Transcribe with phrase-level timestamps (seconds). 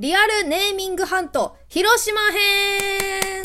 [0.00, 3.42] リアルネーミングハント広島編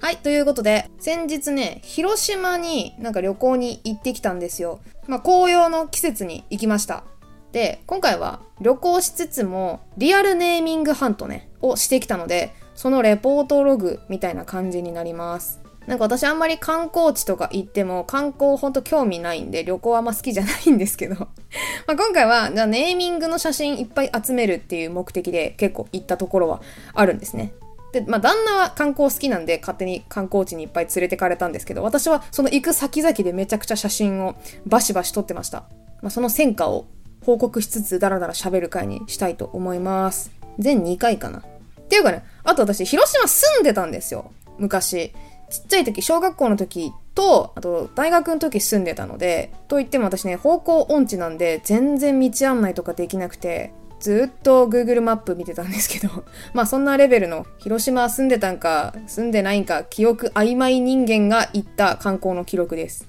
[0.00, 4.80] はい、ということで、先日ね、広島になんか旅行に行ってきたんですよ。
[5.06, 7.04] まあ、紅葉の季節に行きました。
[7.52, 15.61] で、今回は旅行しつつも、リアルネーミングハントね、をしてきたので、そのレポートログみたいな感じになります。
[15.86, 21.14] なんか私あんまり観光地とか行っても観光ほんと興味ないんで旅行はあんま好きじゃないんですけど
[21.86, 26.62] まあ今回はじゃネーミングの写真いっぱい集めるっていう目的で結構行ったところは
[26.94, 27.52] あるんですね。
[27.92, 34.34] で、まあ、旦那は観光好きなんで、勝手に観光地にいっぱい連れてかれたんですけど、私はその行く先々でめちゃくちゃ写真を
[34.66, 35.64] バシバシ撮ってました。
[36.00, 36.86] まあ、その戦果を
[37.24, 40.32] 報告しつつ、ダラダラ喋る会にしたいと思います。
[40.58, 41.40] 全2回かな。
[41.40, 41.42] っ
[41.88, 44.32] ていうかね、あと私、広島住んでたんですよ。
[44.58, 45.12] 昔。
[45.52, 56.24] ちっちゃい時、小学校の時と、あと大学の時住んでたので、と言っても私ね、方向音痴なんで、全然道案内とかできなくて、ずっと Google マップ見てたんですけど、
[56.54, 63.06] まあそんなレベルの広島住んでたんか住んでないんか記憶曖昧人間が行った観光の記録です。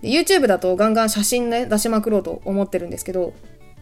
[0.00, 3.32] で YouTube だとガンガン写真ね出しまくろうと思ってるんですけど、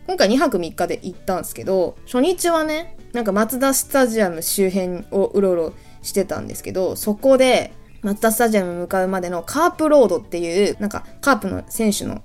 [0.06, 12.22] 今回2泊3日で行ったんですけど、初日はね、なんか松田スタジアム周辺をうろうろしてたんですけど、そこで松田スタジアムに向かうまでのカープロードっていう、なんかカープの選手の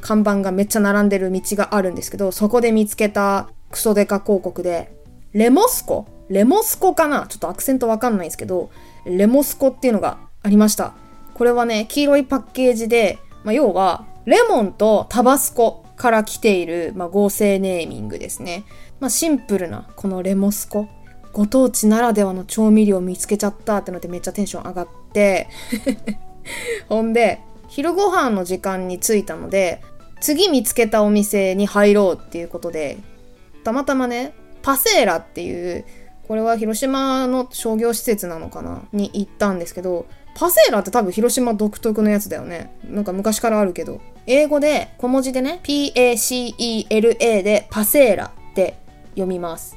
[0.00, 4.96] 看板がめっちゃ並んでる道があるんですけど、そこで見つけたクソデカ広告で、
[5.32, 6.06] レモスコ？
[6.28, 6.94] レモスコ？
[6.94, 7.26] かな？
[7.26, 8.70] ちょっとアクセントわかんないんですけど、
[9.06, 10.94] レモスコっていうのがありました。
[11.34, 18.64] これはね、黄色いパッケージで、まあ、要は、レモンとタバスコから来ている、まあ、合成ネーミングですね。
[19.00, 20.88] まあ、シンプルなこのレモスコ。
[21.32, 24.88] ご当地ならではの調味料を見つけちゃったってのでめっちゃテンション上がっ、
[26.88, 29.80] ほんで、昼ご飯の時間に着いたので、
[30.20, 32.98] 次見つけたお店に入ろうっていうことで、
[33.64, 35.84] たまたまね、パセーラっていう、
[36.28, 42.72] これは広島の商業施設なのかなに行ったんですけど、パセーラって多分広島独特のやつだよね。
[42.84, 44.00] なんか昔からあるけど。
[44.26, 48.76] 英語で小文字でね、P-A-C-E-L-A でパセーラって
[49.10, 49.76] 読みます。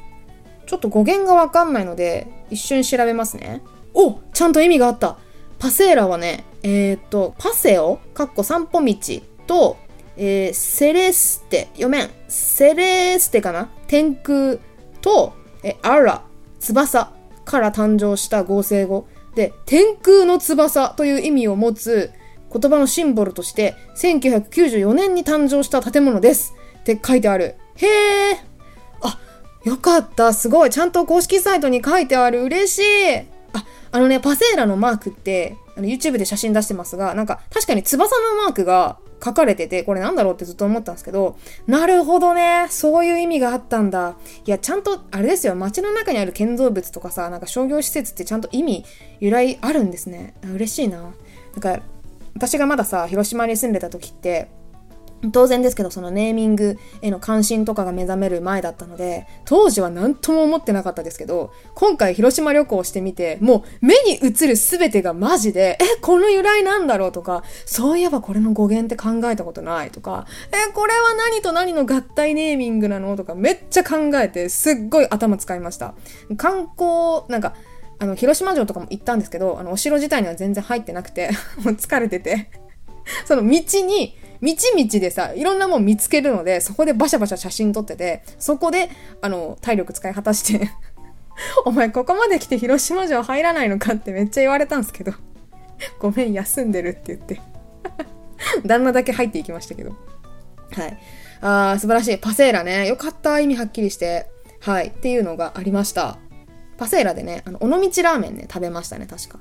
[0.67, 3.61] ちょっと語源がわかんないので、一瞬調べますね。
[3.93, 5.17] おちゃんと意味があった
[5.65, 9.77] パセーラはね、えー、っと、パセオかっこ散歩道と、
[10.15, 12.09] えー、セレステ、読めん。
[12.27, 13.67] セレステかな？
[13.87, 14.57] 天空
[15.01, 15.33] と、
[15.63, 16.21] え、アラ、
[16.59, 17.11] 翼
[17.45, 19.07] から誕生した合成語。
[19.33, 22.11] で、天空の翼という意味を持つ
[22.53, 26.53] 言葉のシンボルとして、1994年に誕生した建物です。
[26.81, 27.55] って書いてある。
[27.77, 27.87] へ
[28.33, 28.39] え。
[29.01, 29.17] あ、
[29.63, 30.31] よかった。
[30.31, 30.69] すごい。
[30.69, 32.43] ちゃんと公式サイトに書いてある。
[32.43, 33.34] 嬉しい。
[33.95, 42.67] あ、のね、パセーラのマークって、あの YouTube で写真出してますが、なんか確かに翼のマークが書かれてて、これなんだろうってずっと思ったんですけど、なるほどね。
[42.69, 44.17] そういう意味があったんだ。
[44.45, 45.55] いや、ちゃんと、あれですよ。
[45.55, 48.83] 街の中にある建造物とかさ、なんか商業施設ってちゃんと意味、
[49.21, 50.35] 由来あるんですね。
[50.53, 51.01] 嬉しいな。
[51.01, 51.13] なん
[51.61, 51.79] か、
[52.33, 54.49] 私がまださ、広島に住んでた時って、
[55.31, 75.95] 当然ですけど、そのネーミングへの関心とかが目覚める前だったので、当時は何とも思ってなかったですけど、今回広島旅行してみて、もう目に映る全てがマジで、え、この由来なんだろうとか、そういえばこれの語源って考えたことないとか、え、これは何と何の合体ネーミングなのとか、めっちゃ考えて、すっごい頭使いました。
[76.37, 77.53] 観光、なんか、
[77.97, 81.29] あの、広島城とかも行ったんですけど、あの、お城自体には全然入ってなくて、
[81.63, 82.49] もう疲れてて
[83.25, 88.89] その道に、道々でさ、いろんなもん見つけるので、そこでバシャバシャ写真撮ってて、そこで、
[89.21, 90.69] あの、体力使い果たして
[91.65, 95.13] お前ここまで来て広島城入らないのかってめっちゃ言われたんですけど
[95.99, 97.41] ごめん、休んでるって言って
[98.65, 99.91] 旦那だけ入っていきましたけど。
[100.71, 100.97] はい。
[101.41, 102.17] あー、素晴らしい。
[102.17, 102.87] パセーラね。
[102.87, 103.39] よかった。
[103.39, 104.27] 意味はっきりして。
[104.61, 104.87] はい。
[104.87, 106.17] っていうのがありました。
[106.77, 109.39] パセーラでね、あの、尾道ラーメンね、食べましたね、確か。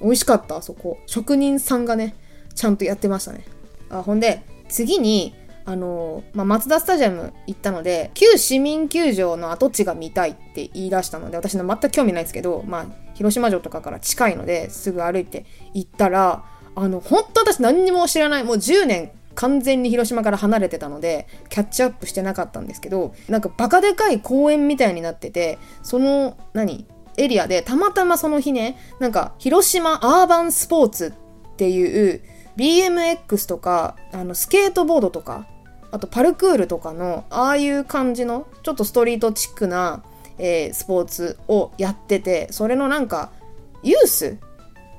[0.00, 0.98] 美味しかった、あそこ。
[1.06, 2.14] 職人さんがね、
[2.54, 3.44] ちゃんとやってましたね。
[3.90, 15.44] あほんで、次に、あのまあ、松田スタジアム行ったので、旧市民球場の跡地が見たいって言い出したので、私の全く興味ないですけど、まあ、広島城とかから近いので、すぐ歩いて
[15.74, 16.44] 行ったら、
[16.76, 26.86] あの、本当私何にも知らない、もう10年完全に広島から離れてたので、キャッチアップしてなかったんですけど、なんかバカでかい公園みたいになってて、その、何
[27.16, 31.14] エリアでたまたまその日ね、なんか広島アーバンスポーツ
[31.52, 32.22] っていう、
[32.56, 35.46] BMX とか、あの、スケートボードとか、
[35.90, 40.02] あとパルクールとかの、ああいう感じの、ちょっとストリートチックな、
[40.38, 43.30] えー、スポーツをやってて、それのなんか、
[43.82, 44.38] ユース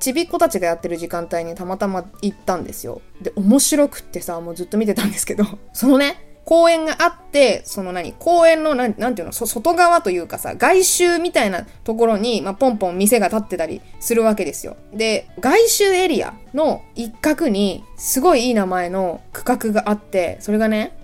[0.00, 3.02] ちびっ子たちがやってる時間帯にたまたま行ったんですよ。
[3.20, 14.78] で、面白くってさ、もうずっと見てたんですけど、そのね、公園があって、その何、公園のなん、なんていうの、外側というかさ、外周みたいなところに、まあ、ポンポン店が建ってたりするわけですよ。
[14.94, 20.96] で、外周エリアの一角に、すごいいい名前の区画があって、それがね、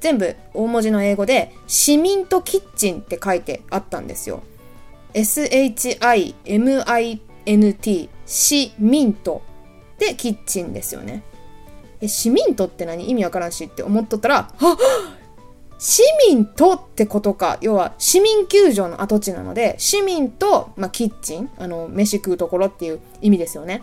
[0.00, 4.42] 全部大文字の英語で、市民とキッチンって書いてあったんですよ。
[5.14, 6.38] S-H-I-M-I-N-T、
[8.26, 9.40] 市民と。
[9.98, 11.22] で、キッチンですよね。
[12.00, 13.10] え、市民とって何？
[13.10, 14.76] 意味わからんしって思っとったら、あ
[15.78, 17.56] 市民とってことか。
[17.62, 23.82] 要は、市民球場の跡地なので、市民と、まあ、キッチン、あの、飯食うところっていう意味ですよね。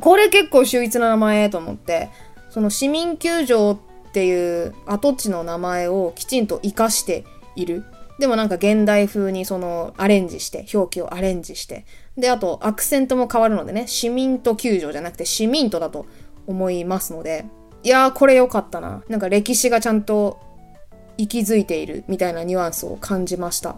[0.00, 2.10] これ結構秀逸な名前と思って、
[2.50, 3.78] その市民球場っ
[4.12, 7.24] ていう跡地の名前をきちんと活かして
[7.54, 7.84] いる。
[8.18, 11.86] でもなんか現代風にそのアレンジして、表記をアレンジして。
[12.18, 16.04] で、あとアクセントも変わるのでね、市民と球場じゃなくて市民とだと
[16.46, 17.44] 思いますので、
[17.82, 19.02] いやーこれ良かったな。
[19.08, 20.40] なんか歴史がちゃんと
[21.18, 23.76] 息づいているみたいなニュアンスを感じました。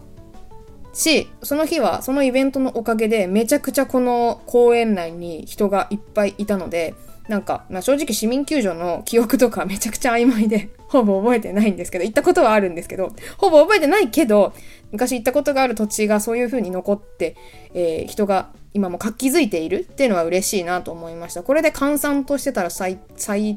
[0.93, 6.94] し、その日はそのイベントのおかげでめちゃくちゃこの公園内に人がいっぱいいたので、
[7.29, 14.55] なんか、まあ、正直市民球場の記憶とかめちゃくちゃ曖昧で、 ほぼ覚えてないんですけど、行ったことはあるんですけど、ほぼ覚えてないけど、
[14.91, 17.37] 昔行ったことがある土地がそういう風に残って、
[17.75, 21.43] えー、人が今も活気づいているっていうのは嬉しいなと思いました。
[21.43, 22.99] これで閑散としてたら最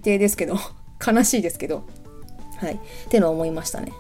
[0.02, 0.58] 低ですけど、
[1.06, 1.84] 悲しいですけど、
[2.58, 2.74] はい。
[2.74, 2.78] っ
[3.10, 3.94] ていうのは思いましたね。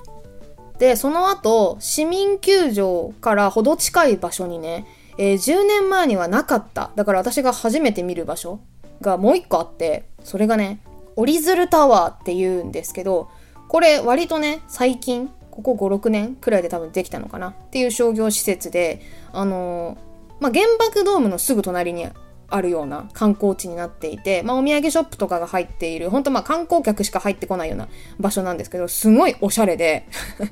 [0.79, 4.85] で、その後、市民球場からほど近い場所にね、
[5.17, 6.91] えー、10年前にはなかった。
[6.95, 8.59] だから私が初めて見る場所
[9.01, 10.79] がもう一個あって、それがね、
[11.15, 13.29] 折り鶴タワーって言うんですけど、
[13.67, 19.01] これ割とね、最近、ここ5、6年くらいで多分できたのかなっていう商業施設で、
[19.33, 19.97] あのー、
[20.39, 22.07] まあ、原爆ドームのすぐ隣に
[22.51, 27.87] あるような観光地になっていて、まあ、お土産ショップとかが入っている、本当まあ観光客しか入ってこないような
[28.19, 30.05] 場所なんですけど、すごいおしゃれで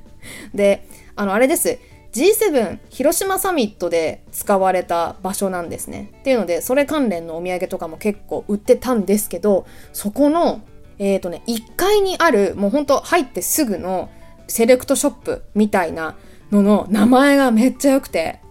[0.53, 1.79] で、あの、あれです。
[2.11, 6.11] G7 広島サミットで使われた場所なんですね。
[6.19, 10.61] っていうので、それ関連のお土産とかも結構売ってたんですけど、そこの、
[10.97, 14.09] えっ、ー、とね、1階にある、もうほんと入ってすぐの
[14.47, 16.15] セレクトショップみたいな
[16.51, 18.41] のの名前がめっちゃ良くて、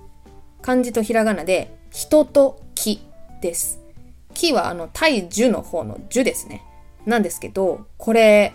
[0.63, 3.01] 漢字とひらがなで、人と木
[3.41, 3.81] です。
[4.35, 6.63] 木はあの、大樹の方の樹ですね。
[7.07, 8.55] なんですけど、これ、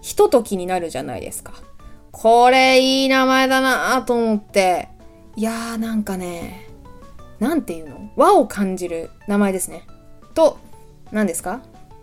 [0.00, 1.52] ひとときになるじゃないですか。
[2.12, 4.88] これいい名前だなと思って。
[5.36, 6.68] いやーなんかね、
[7.38, 8.10] なんていうの？
[8.16, 9.86] 和を感じる名前ですね。
[10.34, 10.58] と、
[11.12, 11.60] 何ですか？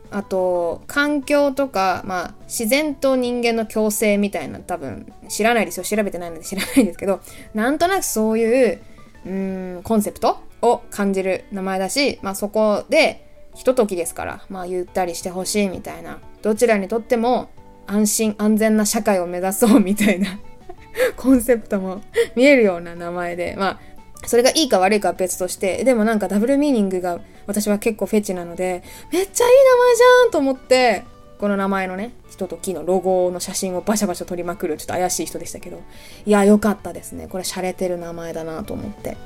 [0.10, 5.84] あと、環境とか、まあ、自然と人間の共生みたいな多分、知らないですよ。
[5.84, 7.20] 調べてないので知らないですけど、
[7.54, 8.82] なんとなくそういう、
[9.26, 17.50] うん、コンセプトを感じる名前だし、まあそこで、ひとときですから、まあゆったりしてほしいみたいな、どちらにとっても
[17.88, 20.40] 安心安全な社会を目指そうみたいな
[21.16, 22.02] コンセプトも
[22.36, 23.80] 見えるような名前で、ま
[24.24, 31.04] あ、それがいいか悪いかは別として、でもなんかダブルミーニングが私は結構フェチなので、めっちゃいい名前じゃんと思って、
[31.40, 35.82] この名前のね、人と木のロゴの写真をバシャバシャ撮りまくる、ちょっと怪しい人でしたけど、
[36.26, 37.28] いや、良かったですね。
[37.28, 39.18] これ洒落てる名前だなと思って。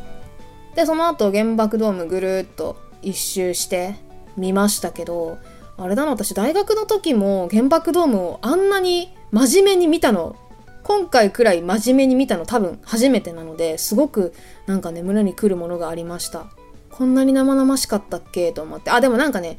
[0.75, 3.96] で、その後原爆ドームぐるっと一周して
[4.38, 5.38] みましたけど、
[5.83, 10.36] あれだな、私大学の時も原爆ドームをあんなに真面目に見たの、
[10.83, 14.33] 今回くらい真面目に見たの多分初めてなので、すごく
[14.67, 16.48] なんかね、胸に来るものがありました。
[16.89, 18.51] こんなに生々しかったっけ？
[18.51, 18.91] と思って。
[18.91, 19.58] あ、でもなんかね、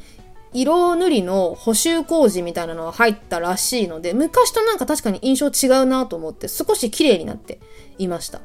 [0.52, 7.58] 色塗りの補修工事みたいなのが入ったらしいので、昔となんか確かに印象違うなと思って、少し綺麗になって
[7.98, 8.40] いました。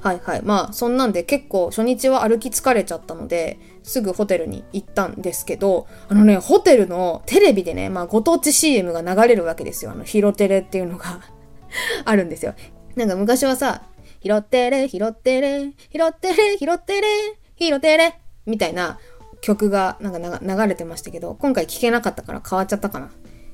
[0.00, 0.42] はいはい。
[0.42, 9.90] まあ、そんなんで結構初日は歩き疲れちゃったので、すぐホテルに行ったんですけど、あのね、ホテルのテレビでね、まあ、ご当地 CM が流れるわけですよ。
[9.90, 11.20] あの、ヒロテレっていうのが
[12.04, 12.54] あるんですよ。
[12.94, 13.82] なんか昔はさ、
[14.20, 17.08] ヒロテレ、ヒロテレ、ヒロテレ、ヒロテレ、
[17.56, 18.98] ヒロテレ、みたいな
[19.40, 23.10] 曲がなんか流れてましたけど、今回聞けなかったから変わっちゃったかな。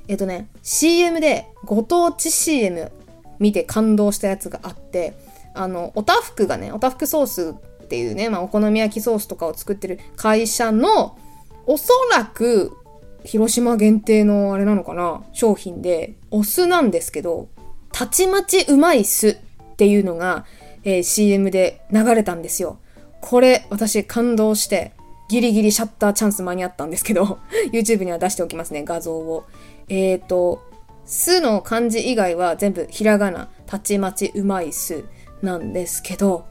[0.08, 2.92] えっとね、CM でご当地 CM
[3.38, 5.14] 見て感動したやつがあって、
[5.54, 11.18] あの、おたふくがね、おたふくソースっていうね、まあ、お好み焼きソースとかを作ってる会社の、
[11.66, 12.76] おそらく、
[13.24, 17.48] 広島限定のあれなのかな商品で、お酢なんですけど、
[17.92, 19.28] たちまちうまい酢
[19.72, 20.44] っていうのが、
[20.82, 22.78] えー、CM で流れたんですよ。
[23.20, 24.92] これ、私感動して、
[25.28, 27.38] ギリギリシャッターチャンス間に合ったんですけど、
[27.72, 29.44] YouTube には出しておきますね、画像を。
[29.88, 30.62] えっ、ー、と、
[31.06, 35.04] 酢の漢字以外は全部ひらがな、たちまちうまい酢。
[35.44, 36.46] なんですけど、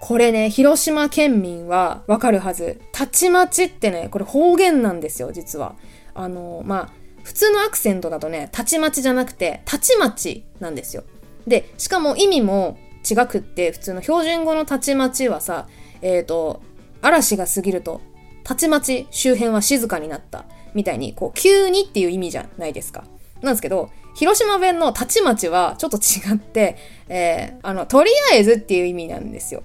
[0.00, 2.80] これね、広島県民はわかるはず。
[2.92, 5.76] たちまちってね、これ方言なんですよ、実は。
[6.14, 11.04] あの、まあ、普通のアクセントだとね、たちまちじゃなくて、たちまちなんですよ。
[11.46, 15.68] で、しかも意味も違くって、普通の標準語のたちまちはさ、
[16.02, 16.62] えっ、ー、と、
[17.00, 18.00] 嵐が過ぎると、
[18.42, 20.46] たちまち周辺は静かになった。
[20.74, 23.04] みたいに、こう、急にっていう意味じゃないですか。
[23.42, 26.76] なんですけど、広島弁のたちまちはちょっと違って、
[27.08, 29.62] えー、あの、とりあえずっていう意味なんですよ。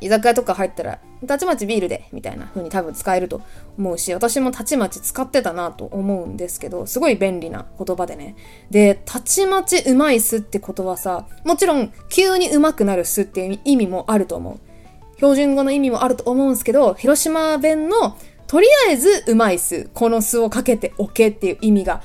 [0.00, 3.40] 居酒屋とか入ったら、たちまちビールで、みたいな風に多分使えると
[3.78, 8.36] 思うし、私もたちまち使ってたなと思うんですけど、すごい便利な言葉でね。
[8.70, 14.60] で、たちまちうまいすってことはさ、もちろん急にうまくなるすっていう意味もあると思う。
[15.16, 22.02] 標準語の意味もあると思うんですけど、広島弁のとりあえずうまいす、このすをかけておけっていう意味が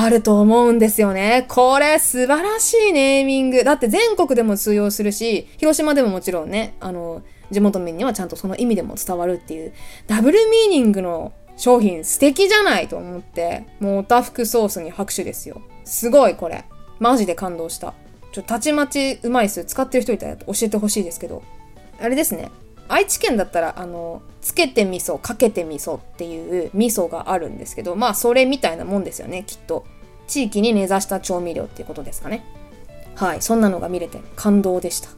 [0.00, 1.44] あると思うんですよね。
[1.48, 3.64] これ素晴らしいネーミング。
[3.64, 9.72] だって全国でも通用するし、広島でももちろんね、あの、地元民にはちゃんとその意味でも伝わるっていう、
[10.06, 15.60] ダブルミーニングの商品素敵じゃないと思って、もうおたふくソースに拍手ですよ。
[15.84, 16.64] すごいこれ。
[17.00, 17.94] マジで感動した。
[18.32, 19.64] ちょ、たちまちうまいっす。
[19.64, 21.42] 使ってる人いたら教えてほしいですけど。
[22.00, 22.50] あれですね。
[22.88, 29.84] 愛知県だったら、あの、つけて味噌、かけて味噌っていう味噌があるんですけど、まあそれみたいなもんですよね、きっと。
[30.26, 32.44] 地域に根ざした調味料っていうことですかね。
[33.14, 35.08] はい、そんなのが見れて感動でした。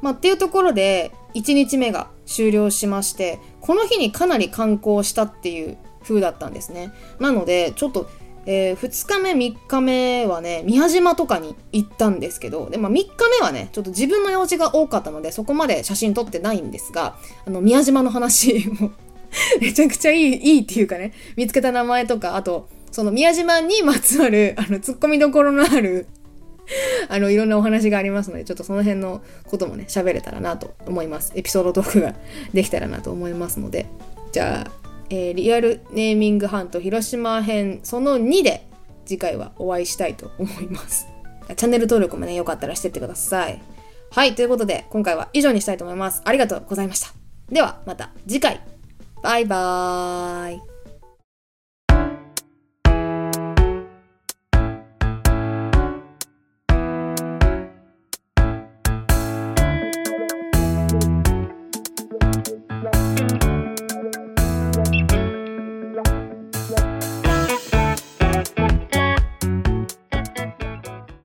[0.00, 6.92] まあっていうところで、1日目が終了しまして、この日にかなり観光したっていう風だったんですね。
[7.18, 8.08] なので、ちょっと
[8.46, 13.08] えー、2日目、3日目はね、宮島とかに行ったんですけど、で、まあ3日
[13.40, 18.92] 目はね、ちょっと自分の用事が多かったので、そこまで写真撮ってないんですが、あの、宮島の話 も
[19.60, 26.06] めちゃくちゃいい、いいっていうかね、見つけた名前とか、あと、その宮島にまつわる、あの、突っ込みどころのある
[27.08, 31.32] あの、いろんなお話がありますので、ちょっとその辺のこともね、喋れたらなと思います。
[31.34, 32.14] エピソードトークが
[32.52, 33.86] できたらなと思いますので、
[34.32, 34.83] じゃあ、
[35.14, 38.66] えー、リアルネーミングハント広島編その2で
[39.06, 41.06] 次回はお会いしたいと思います。
[41.56, 43.62] チャンネル登録もね、よかったらしてってください。
[44.10, 46.20] はい、ということで今回は以上にしたいと思います。
[46.24, 47.12] ありがとうございました。
[47.48, 48.60] ではまた次回。
[49.22, 50.73] バイバーイ。